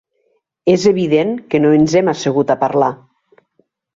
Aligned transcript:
És 0.71 0.85
evident 0.91 1.33
que 1.51 1.61
no 1.65 1.75
ens 1.79 1.95
hem 2.01 2.09
assegut 2.15 2.53
a 2.53 2.57
parlar. 2.65 2.91